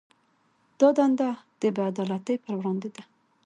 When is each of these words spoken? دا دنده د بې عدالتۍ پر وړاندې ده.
دا 0.79 0.87
دنده 0.97 1.29
د 1.59 1.61
بې 1.75 1.81
عدالتۍ 1.91 2.35
پر 2.43 2.53
وړاندې 2.57 2.89
ده. 2.95 3.03